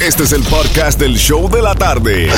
[0.00, 2.30] Este es el podcast del show de la tarde.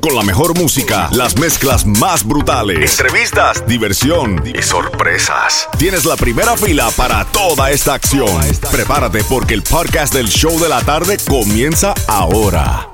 [0.00, 5.68] Con la mejor música, las mezclas más brutales, entrevistas, diversión y sorpresas.
[5.78, 8.40] Tienes la primera fila para toda esta acción.
[8.70, 12.88] Prepárate porque el podcast del show de la tarde comienza ahora.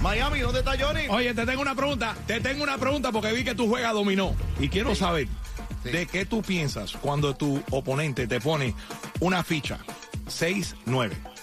[0.00, 1.08] Miami, ¿dónde está Johnny?
[1.08, 2.14] Oye, te tengo una pregunta.
[2.24, 4.36] Te tengo una pregunta porque vi que tú juegas dominó.
[4.60, 5.26] Y quiero saber
[5.82, 8.76] de qué tú piensas cuando tu oponente te pone
[9.18, 9.80] una ficha
[10.28, 11.37] 6-9.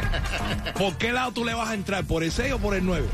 [0.78, 2.04] ¿Por qué lado tú le vas a entrar?
[2.04, 3.06] ¿Por el 6 o por el 9?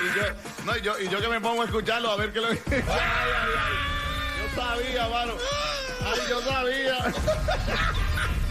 [0.00, 0.24] Y yo,
[0.64, 2.58] no, y yo, y yo que me pongo a escucharlo a ver qué lo Ay,
[2.70, 3.74] ay, ay.
[4.38, 5.32] Yo sabía, mano.
[6.04, 6.98] Ay, yo sabía.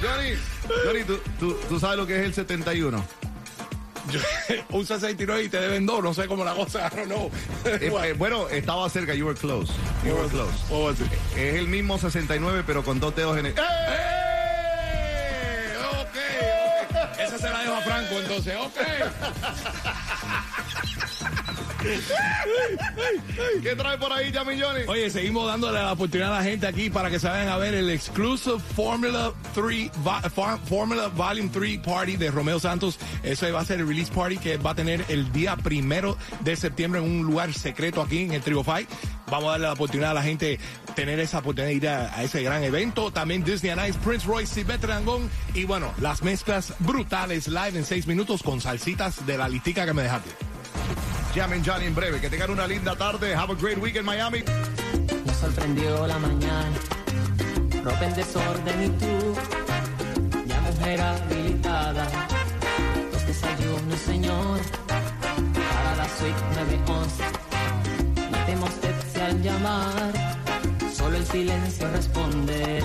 [0.01, 0.33] Johnny,
[0.85, 3.03] Johnny, ¿tú, tú, tú sabes lo que es el 71.
[4.69, 6.03] Un 69 y te deben dos.
[6.03, 6.87] No sé cómo la cosa.
[6.87, 7.31] I don't know.
[7.67, 9.71] Eh, eh, bueno, estaba cerca, you were close.
[10.05, 10.53] You were close.
[10.69, 11.11] What was it?
[11.35, 13.51] Es el mismo 69, pero con dos dedos en el.
[13.53, 14.36] ¡Eh!
[17.19, 18.55] Esa se la dejo a Franco entonces.
[18.57, 18.77] Ok.
[23.63, 24.81] ¿Qué trae por ahí, Yami Johnny?
[24.87, 27.73] Oye, seguimos dándole la oportunidad a la gente aquí para que se vayan a ver
[27.73, 32.99] el exclusive Formula 3 Va- Fa- Formula Volume 3 Party de Romeo Santos.
[33.23, 36.55] Eso va a ser el release party que va a tener el día primero de
[36.55, 38.89] septiembre en un lugar secreto aquí en el Trigo Fight.
[39.29, 40.59] Vamos a darle la oportunidad a la gente
[40.95, 43.11] tener esa oportunidad de ir a, a ese gran evento.
[43.11, 47.85] También Disney on Ice, Prince Royce, Silvestre Dangond y bueno, las mezclas brutales live en
[47.85, 50.29] seis minutos con salsitas de la listica que me dejaste.
[51.37, 52.19] Llamen Johnny en breve.
[52.19, 53.35] Que tengan una linda tarde.
[53.35, 54.43] Have a great week in Miami.
[55.25, 56.71] Me sorprendió la mañana,
[57.83, 59.35] ropa en desorden y tú,
[60.47, 62.07] ya mujer habilitada.
[63.13, 67.46] Los desayunos, señor, para la suite 911.
[70.93, 72.81] Solo el silencio responde.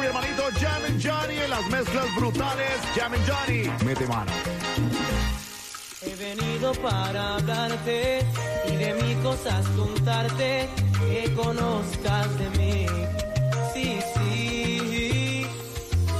[0.00, 2.80] Mi hermanito Jam Johnny en las mezclas brutales.
[2.94, 4.32] Jam Johnny, mete mano.
[6.02, 8.24] He venido para hablarte
[8.66, 10.68] y de mis cosas contarte
[10.98, 12.86] que conozcas de mí.
[13.74, 15.46] Sí, sí,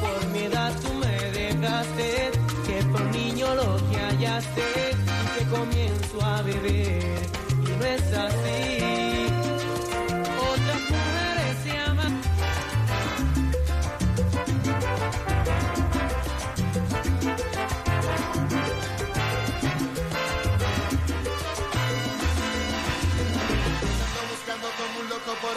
[0.01, 2.31] por mi edad tú me dejaste,
[2.67, 7.19] que por niño lo que hallaste y que comienzo a beber.
[7.67, 9.00] Y no es así.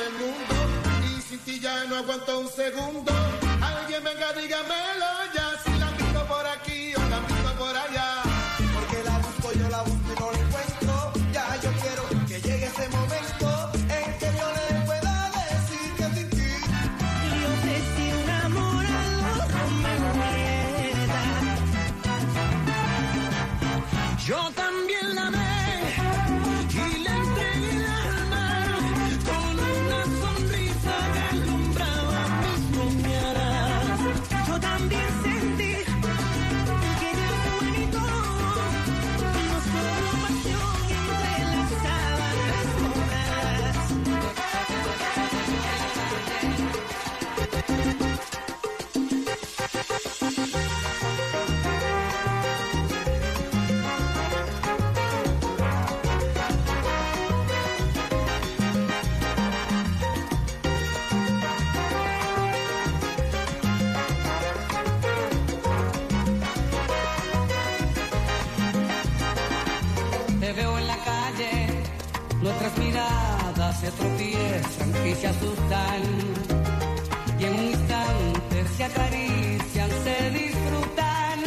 [0.02, 0.56] El mundo
[1.06, 3.12] y sin ti ya no aguanto un segundo.
[3.62, 5.73] Alguien venga, dígamelo ya
[72.78, 76.02] miradas se tropiezan y se asustan.
[77.40, 81.40] Y en un instante se acarician, se disfrutan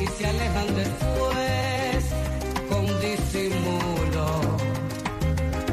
[0.00, 2.04] y se alejan después
[2.68, 4.26] con disimulo.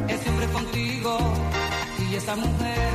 [0.08, 1.18] Ese hombre contigo
[2.00, 2.89] y esa mujer.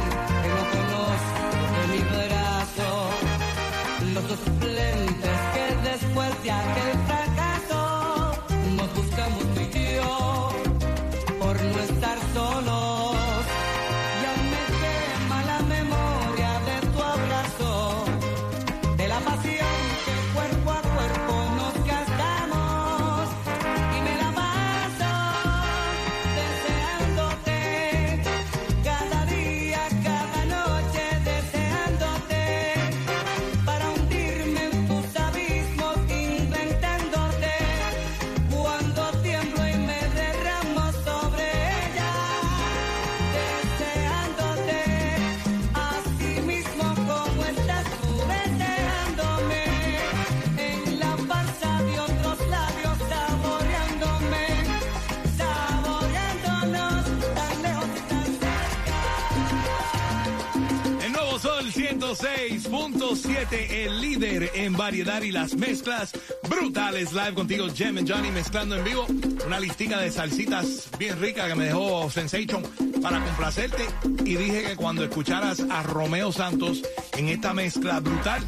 [62.75, 66.11] 106.7, el líder en variedad y las mezclas
[66.49, 67.13] brutales.
[67.13, 69.07] Live contigo, Jem and Johnny mezclando en vivo.
[69.47, 72.65] Una listica de salsitas bien rica que me dejó Sensation
[73.01, 73.87] para complacerte.
[74.25, 76.83] Y dije que cuando escucharas a Romeo Santos
[77.17, 78.43] en esta mezcla brutal,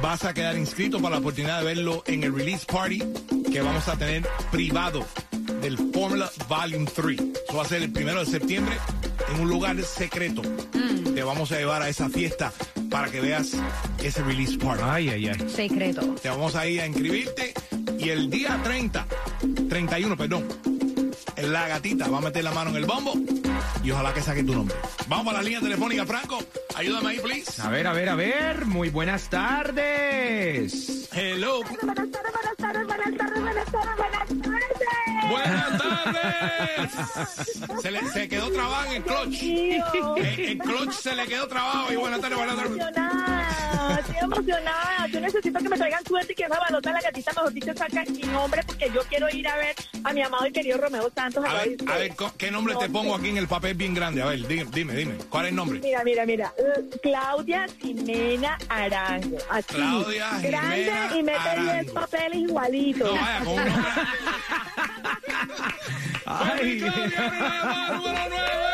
[0.00, 3.02] vas a quedar inscrito para la oportunidad de verlo en el release party
[3.50, 5.04] que vamos a tener privado
[5.60, 7.20] del Formula Volume 3.
[7.48, 8.76] Eso va a ser el primero de septiembre
[9.34, 10.42] en un lugar secreto.
[11.14, 12.52] Te vamos a llevar a esa fiesta
[12.94, 13.56] para que veas
[14.04, 14.82] ese release party.
[14.84, 15.48] Ay, ay, ay.
[15.48, 16.14] Secreto.
[16.22, 17.52] Te vamos a ir a inscribirte
[17.98, 19.04] y el día 30,
[19.68, 20.46] 31, perdón,
[21.42, 23.14] la gatita va a meter la mano en el bombo
[23.82, 24.76] y ojalá que saque tu nombre.
[25.08, 26.38] Vamos a la línea telefónica, Franco.
[26.76, 27.60] Ayúdame ahí, please.
[27.60, 28.64] A ver, a ver, a ver.
[28.64, 31.08] Muy buenas tardes.
[31.12, 31.62] Hello.
[31.62, 31.80] Buenas
[32.12, 34.33] tardes, buenas tardes, buenas tardes, buenas tardes, buenas tardes.
[35.34, 36.90] Buenas tardes.
[37.82, 39.42] Se, le, se quedó trabado en el clutch.
[39.42, 39.82] El,
[40.38, 41.92] el clutch se le quedó trabado.
[41.92, 42.92] Y buenas tardes, buenas Estoy tardes.
[42.92, 45.06] emocionada, estoy emocionada.
[45.08, 48.04] Yo necesito que me traigan suerte y que esa balota la gatita, mejor dicho, saca
[48.04, 51.44] mi nombre porque yo quiero ir a ver a mi amado y querido Romeo Santos.
[51.44, 54.22] A allá ver, a ver, ¿qué nombre te pongo aquí en el papel bien grande?
[54.22, 55.14] A ver, dime, dime, dime.
[55.28, 55.78] ¿Cuál es el nombre?
[55.80, 56.52] Mira, mira, mira.
[56.58, 59.38] Eh, Claudia Jimena Arango.
[59.50, 59.74] Así.
[59.74, 61.72] Claudia Grande Jimena y mete Arango.
[61.72, 63.14] 10 papeles igualitos.
[63.14, 63.82] No, vaya, con un nombre.
[66.26, 66.74] Ay.
[66.74, 68.73] Victoria, número 9!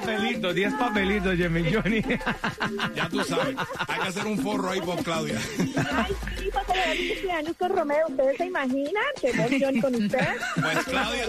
[0.00, 2.02] Papelitos, 10 papelitos, Jimmy Johnny.
[2.94, 3.56] Ya tú sabes,
[3.86, 5.38] hay que hacer un forro ahí por Claudia.
[5.58, 8.06] Ay, sí, para celebrar cumpleaños con Romeo.
[8.08, 9.02] ¿Ustedes se imaginan?
[9.20, 10.28] ¡Qué emoción con usted!
[10.60, 11.24] Pues Claudia,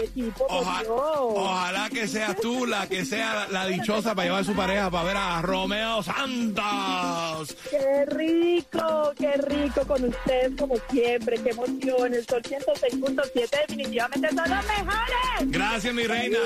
[0.48, 4.54] oja- ojalá que seas tú la que sea la, la dichosa para llevar a su
[4.54, 7.56] pareja para ver a Romeo Santos.
[7.70, 9.12] ¡Qué rico!
[9.18, 11.38] ¡Qué rico con ustedes como siempre!
[11.42, 12.14] ¡Qué emoción!
[12.14, 15.50] El Sol 106.7 definitivamente son los mejores.
[15.52, 16.38] Gracias, mi reina.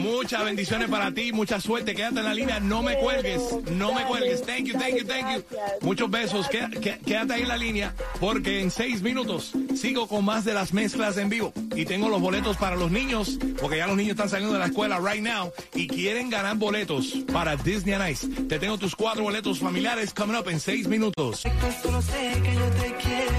[0.00, 1.94] Muchas bendiciones para ti, mucha suerte.
[1.94, 3.42] Quédate en la línea, no me cuelgues,
[3.72, 4.42] no me cuelgues.
[4.42, 5.44] Thank you, thank you, thank you.
[5.82, 6.48] Muchos besos.
[6.48, 10.54] Qué- qué- Quédate ahí en la línea porque en seis minutos sigo con más de
[10.54, 14.12] las mezclas en vivo y tengo los boletos para los niños porque ya los niños
[14.12, 18.26] están saliendo de la escuela right now y quieren ganar boletos para Disney on Ice.
[18.48, 21.42] Te tengo tus cuatro boletos familiares coming up en seis minutos.
[21.82, 23.29] Solo sé que yo te quiero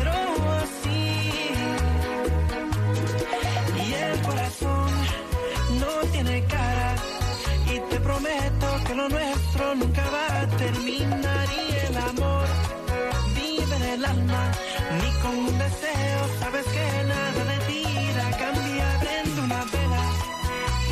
[14.32, 19.00] Ni con un deseo sabes que nada de ti irá a cambiar.
[19.00, 20.04] Prende una vela,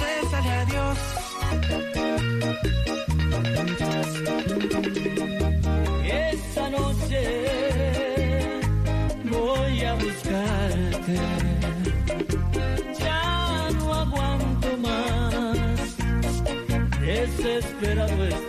[0.01, 0.97] rézale a Dios.
[6.31, 7.21] Esta noche
[9.23, 11.15] voy a buscarte.
[12.99, 15.79] Ya no aguanto más.
[17.01, 18.48] Desesperado estoy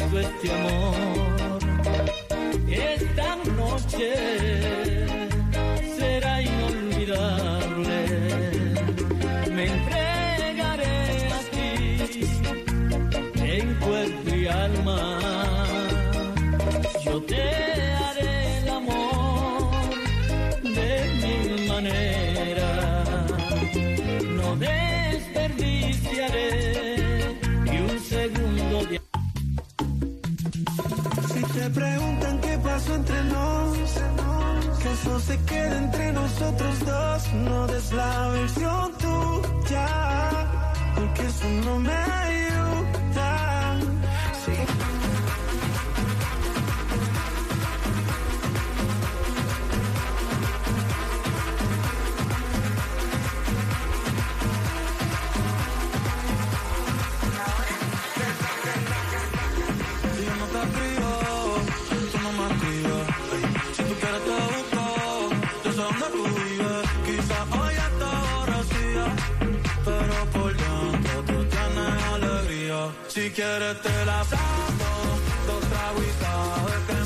[0.00, 0.94] este amor.
[2.68, 4.08] Esta noche
[5.98, 7.98] será inolvidable.
[9.54, 11.74] Me entregaré a ti
[13.42, 15.00] en cuerpo y alma.
[17.04, 17.42] Yo te
[18.02, 19.70] haré el amor
[20.62, 20.90] de
[21.22, 23.08] mil maneras.
[24.36, 24.85] No desperdiciaré
[31.66, 33.78] Si te preguntan qué pasó entre nos,
[34.78, 37.32] que eso se quede entre nosotros dos.
[37.32, 39.88] No des la versión tuya.
[40.94, 42.45] porque eso no me
[73.36, 74.92] quieres te la saco,
[75.46, 77.05] dos traguitas,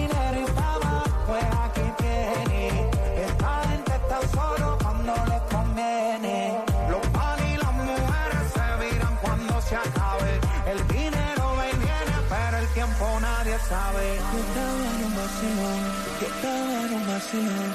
[13.71, 14.19] Nadie sabe.
[14.31, 15.81] Yo estaba en un vacilón,
[16.19, 17.71] yo estaba en un vacilón.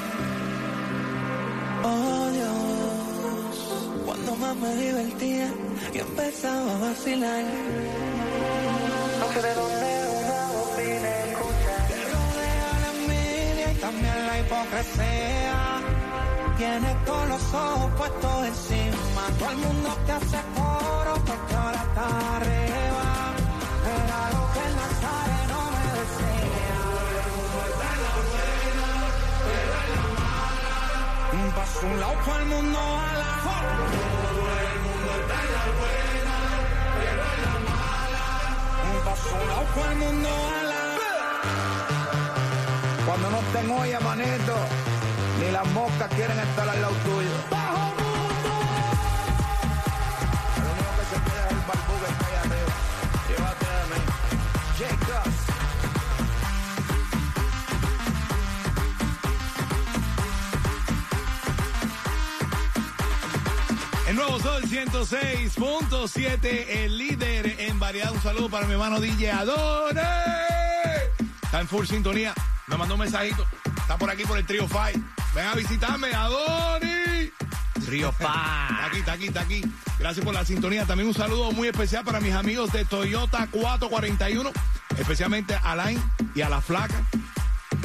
[1.85, 3.55] Oh Dios,
[4.05, 5.49] cuando más me divertía,
[5.95, 7.45] yo empezaba a vacilar.
[9.21, 11.81] No sé de dónde una voz vine a escuchar.
[11.89, 15.59] Te rodea la envidia y también la hipocresía.
[16.59, 19.23] Tienes todos los ojos puestos encima.
[19.39, 23.07] Todo el mundo te hace coro porque ahora está arriba.
[23.87, 24.65] Era lo que
[27.67, 30.07] el Nazareno me decía.
[31.33, 33.33] Un paso a un lado, todo el mundo a la
[38.93, 40.83] Un paso un lado, todo el mundo a la
[43.07, 44.57] Cuando no estén olla, manito,
[45.41, 47.31] ni las moscas quieren estar al lado tuyo.
[47.51, 48.53] ¡Bajo mundo!
[50.57, 52.75] El único que se queda es el barbú que está allá arriba.
[53.29, 53.99] Llévate de mí.
[54.79, 55.36] Jacobs.
[64.57, 68.11] Sol 106.7, el líder en variedad.
[68.11, 70.01] Un saludo para mi hermano DJ Adore.
[71.43, 72.33] Está en full sintonía.
[72.67, 73.47] Me mandó un mensajito.
[73.77, 74.95] Está por aquí por el Trio Five.
[75.35, 77.31] Ven a visitarme, Adoni.
[77.87, 78.87] Río Está Pa.
[78.87, 79.63] aquí, está aquí, está aquí.
[79.99, 80.87] Gracias por la sintonía.
[80.87, 84.53] También un saludo muy especial para mis amigos de Toyota 441,
[84.99, 86.03] especialmente a Alain
[86.35, 86.95] y a la Flaca.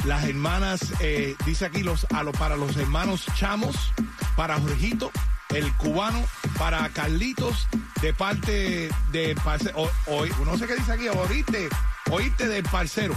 [0.06, 3.92] Las hermanas, eh, dice aquí, los, a los, para los hermanos Chamos,
[4.36, 5.12] para Jorgito,
[5.54, 6.22] el cubano,
[6.58, 7.66] para Carlitos,
[8.00, 9.90] de parte de parcero.
[10.44, 11.68] no sé qué dice aquí, oíste,
[12.10, 13.16] oíste del parcero.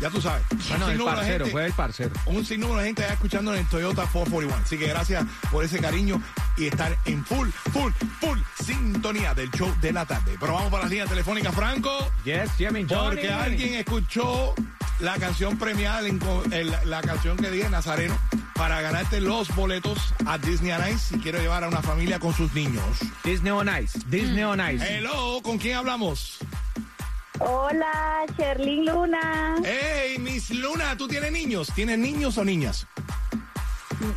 [0.00, 0.42] Ya tú sabes.
[0.68, 2.10] Bueno, el parcero, gente- fue el parcero.
[2.26, 4.54] un sinnúmero de gente ya escuchando en el Toyota 441.
[4.56, 6.20] Así que gracias por ese cariño
[6.56, 10.36] y estar en full, full, full sintonía del show de la tarde.
[10.40, 12.50] Pero vamos para la línea telefónica, Franco, Yes,
[12.88, 14.54] porque alguien escuchó
[15.00, 18.16] la canción premiada, el inco- el- la canción que dije, Nazareno,
[18.54, 22.34] para ganarte los boletos a Disney on Ice si quiere llevar a una familia con
[22.34, 22.84] sus niños.
[23.24, 23.98] Disney on Ice.
[24.06, 24.84] Disney on Ice.
[24.98, 26.38] Hello, ¿con quién hablamos?
[27.40, 29.56] Hola, Sherlyn Luna.
[29.64, 31.68] Hey, Miss Luna, ¿tú tienes niños?
[31.74, 32.86] ¿Tienes niños o niñas?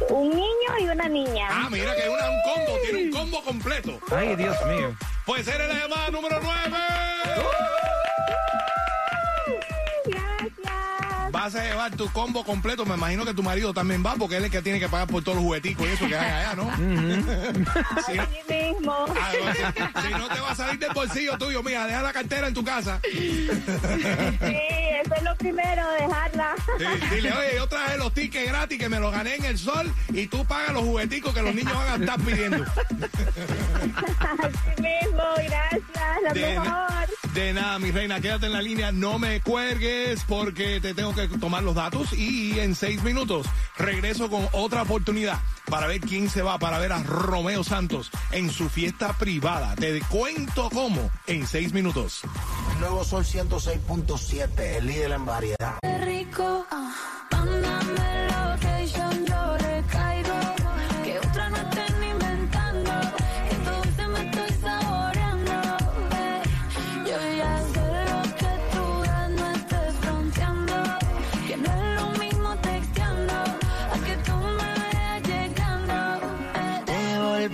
[0.10, 1.48] Un niño y una niña.
[1.50, 4.00] Ah, mira que una, un combo, tiene un combo completo.
[4.16, 4.96] Ay, Dios mío.
[5.26, 6.78] Pues eres la llamada número 9.
[11.48, 12.86] Vas a llevar tu combo completo.
[12.86, 15.08] Me imagino que tu marido también va porque él es el que tiene que pagar
[15.08, 16.70] por todos los jugueticos y eso que hay allá, ¿no?
[18.06, 18.20] Sí.
[18.20, 19.06] Así mismo.
[19.18, 22.50] Ah, no, si no te va a salir del bolsillo tuyo, mija, deja la cartera
[22.50, 23.00] en tu casa.
[23.14, 24.58] Sí,
[25.06, 26.56] eso es lo primero, dejarla.
[26.78, 29.90] Sí, dile, oye, yo traje los tickets gratis que me los gané en el sol
[30.10, 32.66] y tú pagas los jugueticos que los niños van a estar pidiendo.
[34.20, 37.07] Así mismo, gracias, la De, mejor.
[37.42, 41.28] De nada, mi reina, quédate en la línea, no me cuelgues porque te tengo que
[41.28, 43.46] tomar los datos y en seis minutos
[43.78, 45.40] regreso con otra oportunidad
[45.70, 49.76] para ver quién se va para ver a Romeo Santos en su fiesta privada.
[49.76, 52.22] Te cuento cómo en seis minutos.
[52.80, 55.78] Nuevo Sol 106.7, el líder en variedad.
[56.04, 56.66] rico.
[57.32, 57.67] Mándame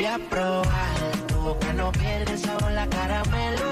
[0.06, 1.12] a probar.
[1.28, 3.72] Tu boca no pierde sabor la caramelo.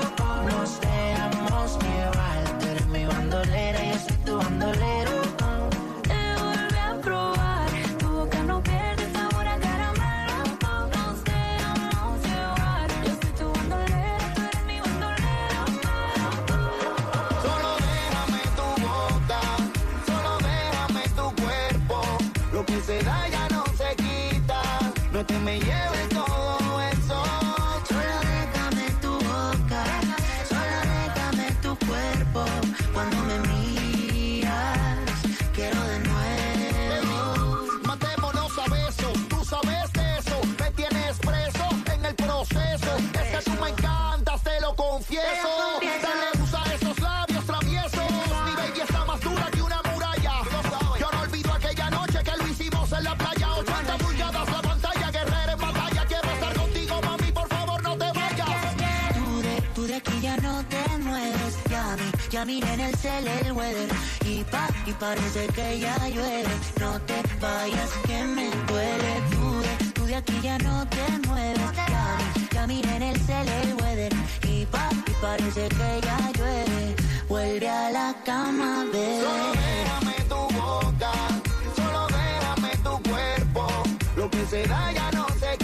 [0.49, 2.59] Nos dejamos llevar.
[2.59, 5.10] Tú eres mi bandolera, yo soy tu bandolero.
[62.31, 63.89] Ya miré en el cel el weather.
[64.25, 66.47] Y pa, y parece que ya llueve.
[66.79, 69.13] No te vayas, que me duele.
[69.31, 71.59] Tú de, tú de aquí ya no te mueves.
[71.75, 72.17] Ya
[72.53, 74.13] ya miré en el cel el weather.
[74.47, 76.95] Y pa, y parece que ya llueve.
[77.27, 79.21] Vuelve a la cama, bebé.
[79.21, 81.11] Solo déjame tu boca,
[81.75, 83.67] solo déjame tu cuerpo.
[84.15, 85.57] Lo que se da ya no se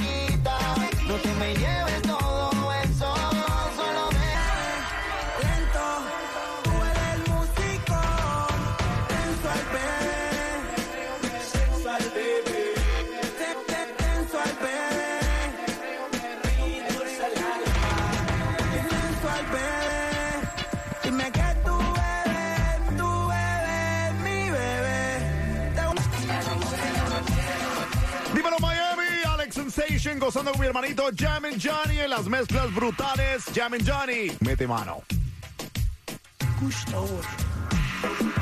[30.47, 33.43] Con mi hermanito Jam and Johnny en las mezclas brutales.
[33.53, 35.03] Jam and Johnny, mete mano.
[36.61, 37.05] Gusto.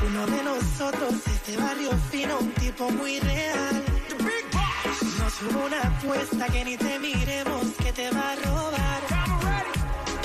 [0.06, 3.84] Uno de nosotros, este barrio fino, un tipo muy real.
[5.18, 9.02] Nos hubo una apuesta que ni te miremos, que te va a robar.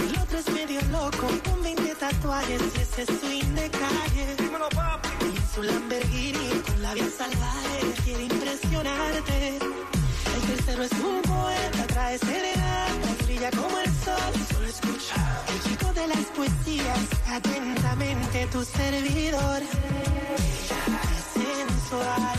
[0.07, 4.35] El otro es medio loco, con 20 tatuajes y ese swing de calle.
[4.39, 10.00] Y en su Lamborghini, con la vida salvaje, quiere impresionarte.
[10.35, 14.33] El tercero es un poeta, trae serenata, brilla como el sol.
[14.51, 15.15] Solo escucha.
[15.49, 19.61] El chico de las poesías, atentamente tu servidor.
[19.61, 20.81] Ella
[21.15, 22.37] es sensual,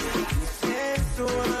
[0.00, 1.53] Ella es sensual,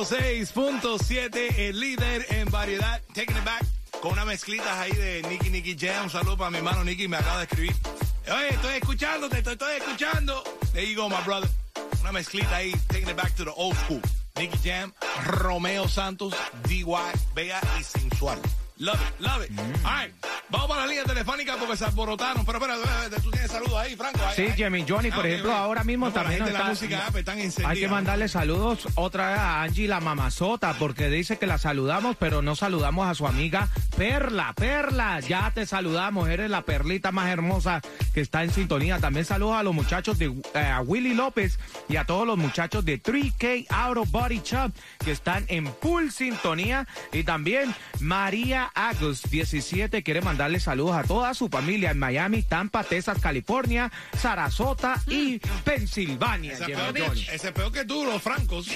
[0.00, 3.02] 106.7, el líder en variedad.
[3.12, 3.62] Taking it back
[4.00, 6.04] con unas mezclitas ahí de Nicky Nicky Jam.
[6.04, 7.74] Un saludo para mi hermano Nicky, me acaba de escribir.
[8.34, 10.42] Oye, estoy escuchándote, estoy, estoy escuchando.
[10.72, 11.50] There you go, my brother.
[12.00, 14.00] Una mezclita ahí, taking it back to the old school.
[14.36, 14.94] Nicky Jam,
[15.26, 16.32] Romeo Santos,
[16.66, 16.84] DY,
[17.34, 18.40] Bea y Sensual.
[18.78, 19.50] Love it, love it.
[19.84, 20.12] All right,
[20.50, 22.44] vamos para la línea telefónica porque se alborotaron.
[22.44, 24.20] Pero espera, espera, tú tienes saludos ahí, Franco.
[24.24, 24.52] Ahí, Sí, ahí.
[24.56, 27.16] Jimmy Johnny, por Ah, ok, ejemplo, ahora mismo No, pero también la está- música app
[27.16, 27.38] están.
[27.66, 32.16] Hay que mandarle saludos otra vez a Angie la mamazota, porque dice que la saludamos,
[32.18, 34.52] pero no saludamos a su amiga Perla.
[34.54, 37.80] Perla, ya te saludamos, eres la perlita más hermosa
[38.14, 38.98] que está en sintonía.
[38.98, 41.58] También saludos a los muchachos de eh, a Willy López
[41.88, 44.72] y a todos los muchachos de 3K Auto Body Shop
[45.04, 46.86] que están en full sintonía.
[47.12, 52.82] Y también María Agus, 17, quiere mandarle saludos a toda su familia en Miami, Tampa,
[52.82, 56.54] Texas, California, Sarasota y Pensilvania.
[56.54, 58.68] Ese peor, ese peor que tú, los francos.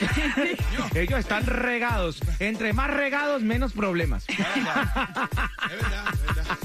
[0.95, 2.21] Ellos están regados.
[2.39, 4.27] Entre más regados, menos problemas.
[5.65, 6.59] Es verdad, es verdad.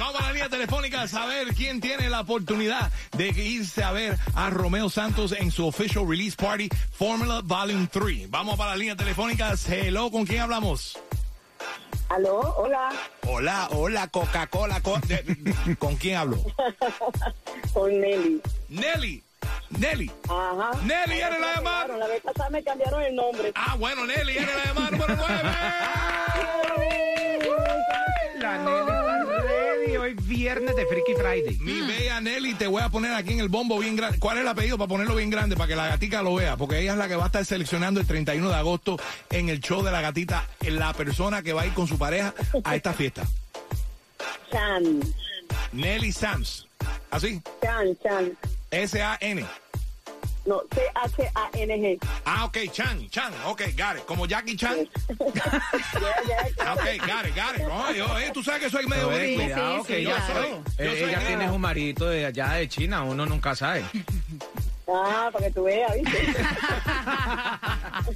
[0.00, 4.18] Vamos a la línea telefónica a saber quién tiene la oportunidad de irse a ver
[4.34, 8.30] a Romeo Santos en su official release party Formula Volume 3.
[8.30, 9.52] Vamos para la línea telefónica.
[9.68, 10.98] Hello, ¿con quién hablamos?
[12.10, 12.90] Aló, hola,
[13.28, 14.80] Hola, hola, Coca-Cola.
[14.80, 14.98] co-
[15.78, 16.38] ¿Con quién hablo?
[17.72, 18.42] con Nelly.
[18.68, 19.22] Nelly.
[19.78, 20.10] Nelly.
[20.28, 20.72] Ajá.
[20.82, 21.96] Nelly, eres la llamada.
[21.96, 23.52] La vez pasada me cambiaron el nombre.
[23.54, 25.50] Ah, bueno, Nelly, eres la llamada número 9.
[28.40, 29.96] La Nelly está ready.
[29.96, 31.58] Hoy viernes de Freaky Friday.
[31.60, 34.18] Mi bella Nelly, te voy a poner aquí en el bombo bien grande.
[34.18, 35.56] ¿Cuál es el apellido para ponerlo bien grande?
[35.56, 36.56] Para que la gatica lo vea.
[36.56, 38.96] Porque ella es la que va a estar seleccionando el 31 de agosto
[39.30, 40.46] en el show de la gatita.
[40.66, 42.32] La persona que va a ir con su pareja
[42.64, 43.24] a esta fiesta.
[44.50, 45.00] Chan,
[45.72, 46.66] Nelly Sams.
[47.10, 47.42] ¿Así?
[47.62, 48.38] Chan, Chan.
[48.70, 49.44] S-A-N.
[50.46, 51.98] No, C-H-A-N-G.
[52.24, 53.32] Ah, ok, Chan, Chan.
[53.46, 54.04] Ok, got it.
[54.06, 54.76] Como Jackie Chan.
[55.20, 57.62] Ok, got it, got it.
[57.96, 59.42] Eh, tú sabes que soy medio Oye, gringo.
[59.44, 62.68] cuidado, que Yo ella, soy- soy, yo soy ella tiene un marito de allá de
[62.68, 63.84] China, uno nunca sabe.
[64.92, 66.34] Ah, para que tú veas, ¿viste?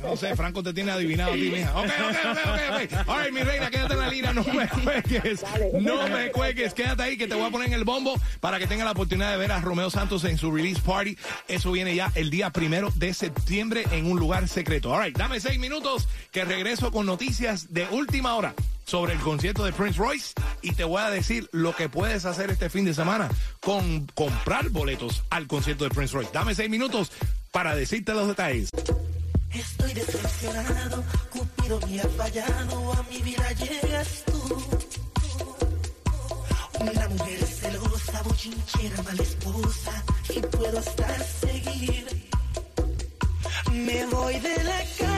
[0.02, 1.70] No sé, Franco te tiene adivinado a ti, mija.
[1.78, 3.08] Ok, ok, ok, ok, ok.
[3.08, 5.44] All right, mi reina, quédate en la línea, no me cuelgues.
[5.80, 8.66] No me cuelgues, quédate ahí que te voy a poner en el bombo para que
[8.66, 11.16] tengas la oportunidad de ver a Romeo Santos en su release party.
[11.48, 14.92] Eso viene ya el día primero de septiembre en un lugar secreto.
[14.92, 18.54] All right, dame seis minutos que regreso con noticias de última hora
[18.84, 22.50] sobre el concierto de Prince Royce y te voy a decir lo que puedes hacer
[22.50, 23.28] este fin de semana
[23.60, 26.30] con comprar boletos al concierto de Prince Royce.
[26.32, 27.10] Dame seis minutos
[27.50, 28.70] para decirte los detalles.
[29.52, 34.64] Estoy decepcionado, Cupido me ha fallado, a mi vida llegas tú.
[36.80, 42.28] Una mujer celosa, bochinchera, mala esposa, y puedo hasta seguir.
[43.72, 45.13] Me voy de la casa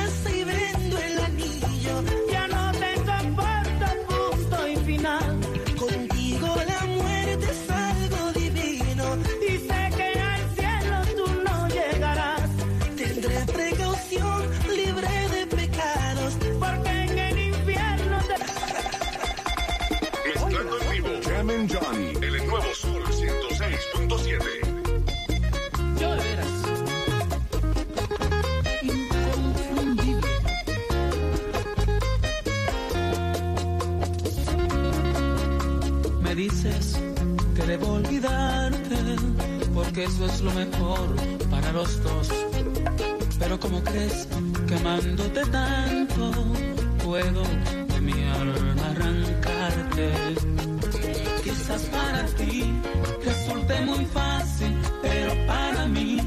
[39.97, 41.17] porque eso es lo mejor
[41.51, 42.29] para los dos.
[43.39, 44.29] Pero como crees
[44.69, 46.33] que amándote tanto,
[47.03, 50.13] puedo de mi alma arrancarte.
[51.43, 52.65] Quizás para ti
[53.25, 56.21] resulte muy fácil, pero para mí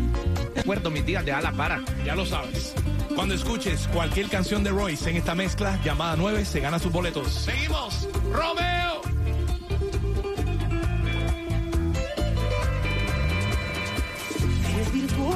[0.56, 1.84] Recuerdo mis días de ala para.
[2.04, 2.74] Ya lo sabes.
[3.16, 7.32] Cuando escuches cualquier canción de Royce en esta mezcla, llamada 9, se gana sus boletos.
[7.32, 8.08] ¡Seguimos!
[8.32, 8.99] ¡Romeo!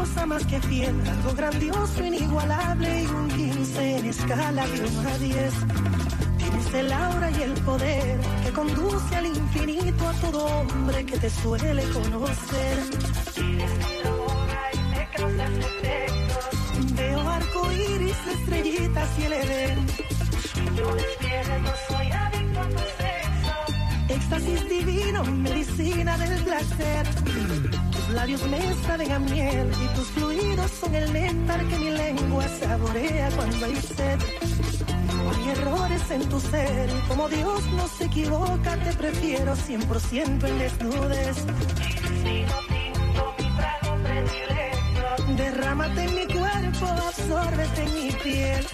[0.04, 5.54] Más que fiel, algo grandioso, inigualable y un 15 en escala de 1 a 10.
[6.38, 11.30] Tienes el aura y el poder que conduce al infinito a todo hombre que te
[11.30, 12.78] suele conocer.
[16.96, 19.88] Veo arco iris, estrellitas y el edén.
[20.76, 23.54] Yo despierto, soy adicto a tu sexo.
[24.10, 27.08] Éxtasis divino, medicina del placer.
[28.13, 33.30] Labios me saben a miel y tus fluidos son el néctar que mi lengua saborea
[33.36, 34.19] cuando hay sed.
[35.32, 40.60] Hay errores en tu ser y como Dios no se equivoca, te prefiero 100% en
[40.60, 41.45] desnudes.
[45.38, 48.67] Derrámate en mi cuerpo, absórbete en mi piel.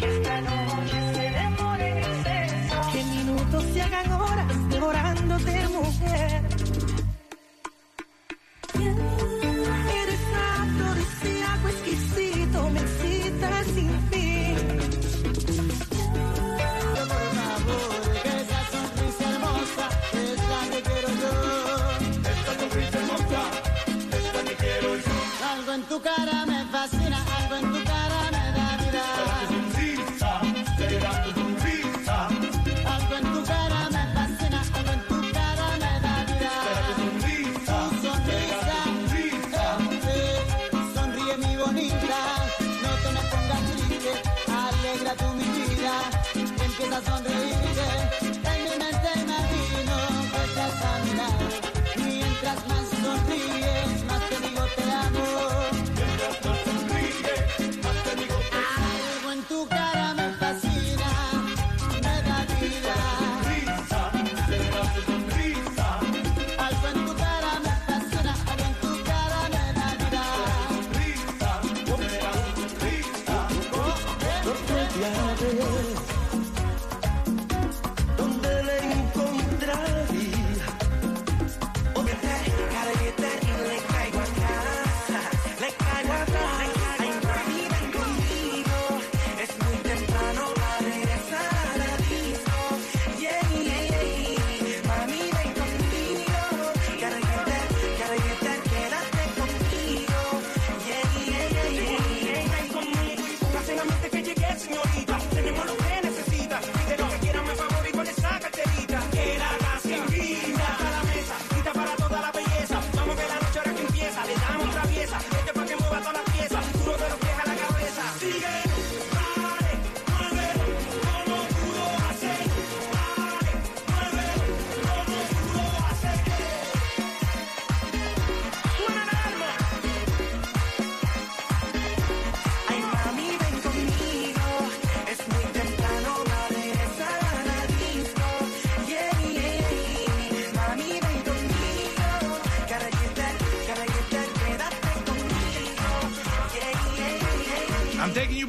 [0.00, 1.11] Que esta noche
[25.92, 29.04] tu cara me fascina, algo en tu cara me da vida.
[32.94, 36.54] Algo en tu cara me fascina, algo en tu cara me da vida.
[37.68, 39.58] Tu sonrisa,
[40.16, 40.38] eh,
[40.94, 42.20] sonríe mi bonita,
[42.82, 44.12] no te me pongas triste,
[44.62, 45.94] alegra tu mi vida,
[46.64, 48.21] empieza a sonreír.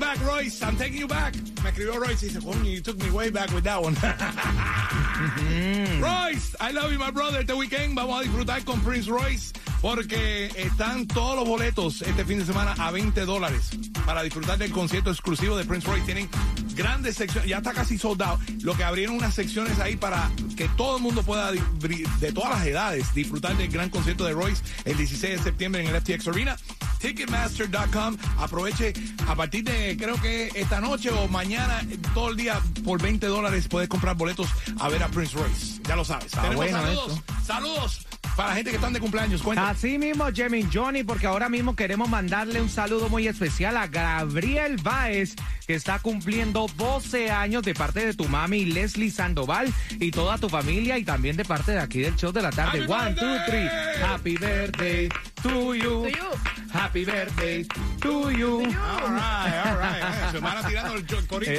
[0.04, 0.62] Back, Royce.
[0.62, 1.34] I'm taking you back.
[1.64, 3.96] Me escribió Royce y dice, coño, you took me way back with that one.
[6.02, 7.40] Royce, I love you, my brother.
[7.40, 12.40] Este weekend vamos a disfrutar con Prince Royce porque están todos los boletos este fin
[12.40, 13.70] de semana a 20 dólares
[14.06, 16.06] para disfrutar del concierto exclusivo de Prince Royce.
[16.06, 16.30] Tienen
[16.76, 18.40] grandes secciones, ya está casi sold out.
[18.62, 22.66] Lo que abrieron unas secciones ahí para que todo el mundo pueda, de todas las
[22.66, 26.58] edades, disfrutar del gran concierto de Royce el 16 de septiembre en el FTX Arena.
[27.00, 28.18] Ticketmaster.com.
[28.38, 28.94] Aproveche
[29.28, 31.82] a partir de creo que esta noche o mañana,
[32.14, 34.48] todo el día, por 20 dólares puedes comprar boletos
[34.80, 35.82] a ver a Prince Royce.
[35.88, 36.32] Ya lo sabes.
[36.32, 37.22] Tenemos bueno saludos.
[37.46, 39.42] Saludos para la gente que están de cumpleaños.
[39.42, 39.70] Cuenta.
[39.70, 44.78] Así mismo, Jimmy Johnny, porque ahora mismo queremos mandarle un saludo muy especial a Gabriel
[44.82, 45.36] Báez,
[45.68, 50.50] que está cumpliendo 12 años de parte de tu mami Leslie Sandoval y toda tu
[50.50, 52.84] familia, y también de parte de aquí del show de la tarde.
[52.84, 53.68] Happy One, two, three.
[54.02, 55.10] Happy birthday
[55.42, 56.04] to you.
[56.04, 56.63] To you.
[56.74, 57.64] Happy birthday
[58.02, 58.58] to you.
[58.58, 60.02] All right, all right.
[60.04, 61.52] Eh, Su hermana tirando el, el corito.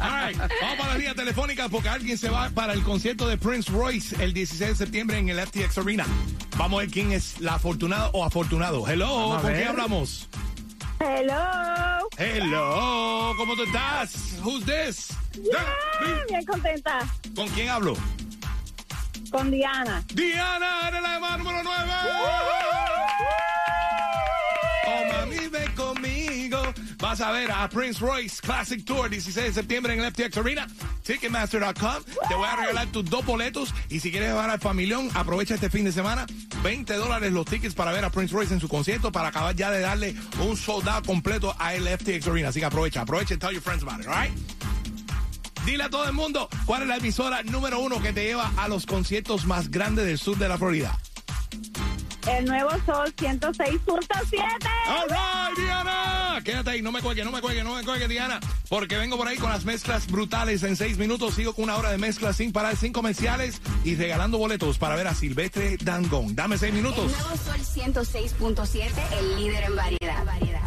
[0.00, 0.36] All right.
[0.62, 4.16] Vamos para la línea telefónica porque alguien se va para el concierto de Prince Royce
[4.24, 6.06] el 16 de septiembre en el FTX Arena.
[6.56, 8.88] Vamos a ver quién es la afortunada o afortunado.
[8.88, 10.28] Hello, Vamos a ¿con quién hablamos?
[10.98, 12.08] Hello.
[12.16, 14.38] Hello, ¿cómo tú estás?
[14.42, 15.08] Who's this?
[15.34, 16.98] Yeah, bien contenta.
[17.36, 17.94] ¿Con quién hablo?
[19.30, 20.02] Con Diana.
[20.12, 21.92] Diana, eres la llamada número 9.
[21.92, 22.69] Oh, mami,
[25.50, 26.62] ven conmigo.
[26.98, 30.66] Vas a ver a Prince Royce Classic Tour 16 de septiembre en el FTX Arena.
[31.02, 32.04] Ticketmaster.com.
[32.28, 33.74] Te voy a regalar tus dos boletos.
[33.88, 36.26] Y si quieres llevar al familión, aprovecha este fin de semana.
[36.62, 39.70] 20 dólares los tickets para ver a Prince Royce en su concierto para acabar ya
[39.70, 42.48] de darle un soldado completo a el FTX Arena.
[42.48, 44.32] Así que aprovecha, aprovecha y tell your friends about it, all right?
[45.64, 48.66] Dile a todo el mundo cuál es la emisora número uno que te lleva a
[48.68, 50.98] los conciertos más grandes del sur de la Florida.
[52.38, 54.38] El nuevo Sol 106.7.
[54.88, 56.40] All right, Diana.
[56.44, 58.40] Quédate ahí, no me cuelgue, no me cuelgue, no me cuelgue, Diana.
[58.68, 61.34] Porque vengo por ahí con las mezclas brutales en seis minutos.
[61.34, 65.08] Sigo con una hora de mezclas sin parar, sin comerciales y regalando boletos para ver
[65.08, 66.34] a Silvestre Dangón.
[66.34, 67.04] Dame seis minutos.
[67.04, 70.24] El nuevo Sol 106.7, el líder en variedad.
[70.24, 70.60] variedad.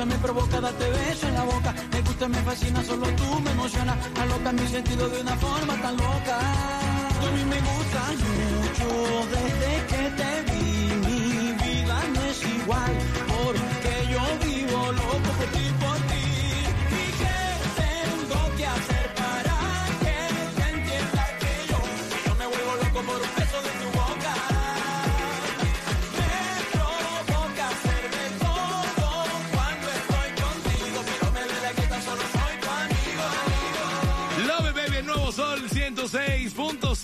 [0.06, 3.98] Me provoca darte beso en la boca, me gusta, me fascina, solo tú me emocionas,
[4.22, 6.39] aloca mi sentido de una forma tan loca.
[7.12, 8.88] Esto a mí me gusta mucho,
[9.36, 10.14] desde que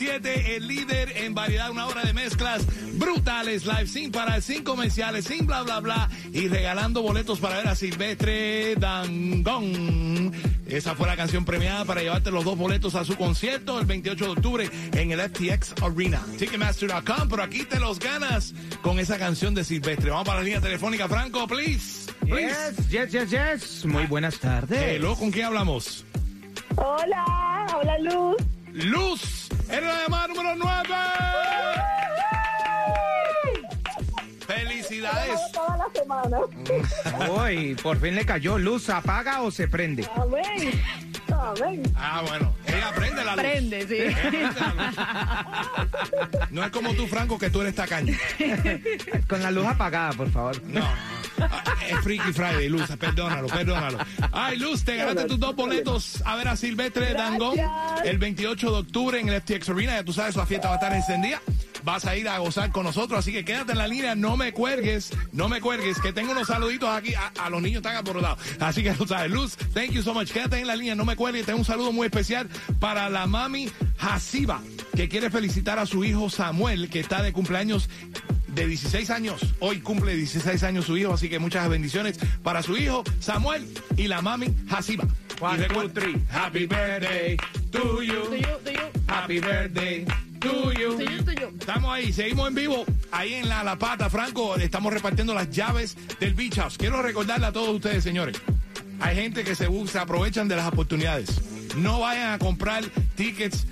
[0.02, 5.26] 106.7, el líder en variedad, una hora de mezclas brutales, live, sin parar, sin comerciales,
[5.26, 10.32] sin bla, bla, bla, y regalando boletos para ver a Silvestre Dangón.
[10.66, 14.26] Esa fue la canción premiada para llevarte los dos boletos a su concierto el 28
[14.26, 16.26] de octubre en el FTX Arena.
[16.40, 20.10] Ticketmaster.com, pero aquí te los ganas con esa canción de Silvestre.
[20.10, 22.12] Vamos para la línea telefónica, Franco, please.
[22.22, 22.74] please.
[22.90, 23.86] Yes, yes, yes, yes.
[23.86, 24.82] Muy buenas tardes.
[24.82, 26.06] Hello, ¿con quién hablamos?
[26.76, 28.38] Hola, hola Luz.
[28.74, 29.41] Luz,
[29.72, 30.90] en la llamada número 9.
[34.48, 35.40] Felicidades.
[35.54, 36.38] Toda la semana.
[37.30, 38.58] Uy, por fin le cayó.
[38.58, 40.08] ¿Luz apaga o se prende?
[40.16, 40.82] Amén.
[41.32, 41.84] Amén.
[41.96, 43.44] Ah, bueno, ella prende la luz.
[43.44, 43.98] Prende, sí.
[44.60, 44.96] La luz.
[46.52, 48.16] No es como tú, Franco, que tú eres tacaño.
[49.28, 50.62] Con la luz apagada, por favor.
[50.64, 50.86] No,
[51.90, 53.98] es Freaky Friday, Luz, perdónalo, perdónalo.
[54.32, 57.60] Ay, Luz, te ganaste tus dos boletos a ver a Silvestre Dangón
[58.04, 59.94] el 28 de octubre en el FTX Arena.
[59.94, 61.42] Ya tú sabes, la fiesta va a estar encendida.
[61.84, 64.54] Vas a ir a gozar con nosotros, así que quédate en la línea, no me
[64.54, 68.38] cuelgues, no me cuelgues, que tengo unos saluditos aquí, a, a los niños están abordados.
[68.60, 71.16] Así que tú sabes, Luz, thank you so much, quédate en la línea, no me
[71.16, 72.48] cuelgues, tengo un saludo muy especial
[72.80, 74.62] para la mami Hasiba,
[74.96, 77.90] que quiere felicitar a su hijo Samuel, que está de cumpleaños
[78.54, 79.42] de 16 años.
[79.60, 84.08] Hoy cumple 16 años su hijo, así que muchas bendiciones para su hijo Samuel y
[84.08, 85.06] la mami Hasiba.
[85.40, 86.22] One, two, three.
[86.30, 87.36] Happy birthday
[87.72, 88.14] to you.
[88.26, 88.80] To you, to you.
[89.08, 90.06] Happy birthday
[90.40, 90.98] to you.
[90.98, 91.48] To you, to you.
[91.60, 92.86] Estamos ahí, seguimos en vivo.
[93.12, 96.78] Ahí en la, la Pata, Franco, estamos repartiendo las llaves del Beach House.
[96.78, 98.38] Quiero recordarle a todos ustedes, señores.
[99.00, 101.42] Hay gente que se, se aprovechan de las oportunidades.
[101.76, 102.84] No vayan a comprar
[103.16, 103.66] tickets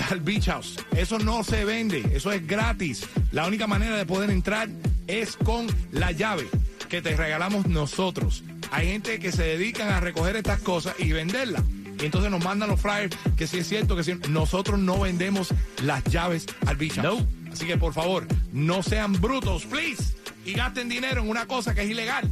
[0.00, 0.76] al Beach House.
[0.96, 3.06] Eso no se vende, eso es gratis.
[3.30, 4.68] La única manera de poder entrar
[5.06, 6.48] es con la llave
[6.88, 8.44] que te regalamos nosotros.
[8.70, 11.62] Hay gente que se dedican a recoger estas cosas y venderlas.
[12.00, 15.54] Y entonces nos mandan los flyers que si es cierto que si nosotros no vendemos
[15.82, 17.24] las llaves al Beach House.
[17.52, 20.14] Así que por favor, no sean brutos, please.
[20.44, 22.28] Y gasten dinero en una cosa que es ilegal.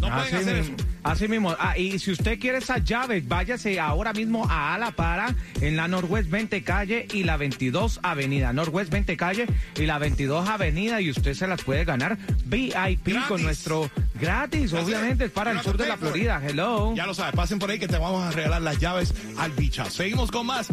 [0.00, 0.54] No pueden Así eso.
[0.56, 0.76] mismo.
[1.02, 1.56] Así mismo.
[1.58, 6.28] Ah, y si usted quiere esas llaves, váyase ahora mismo a Alapara en la Northwest
[6.28, 8.52] 20 Calle y la 22 Avenida.
[8.52, 9.46] Northwest 20 Calle
[9.76, 12.72] y la 22 Avenida y usted se las puede ganar VIP
[13.06, 13.24] Gratis.
[13.28, 13.90] con nuestro
[14.20, 15.96] gratis, obviamente, es para el sur de la.
[15.96, 16.40] Florida.
[16.46, 16.94] Hello.
[16.94, 19.86] Ya lo sabes, pasen por ahí que te vamos a regalar las llaves al bicha.
[19.90, 20.68] Seguimos con más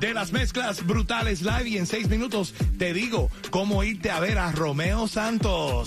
[0.00, 4.36] de las mezclas brutales live y en seis minutos te digo cómo irte a ver
[4.38, 5.84] a Romeo Santos.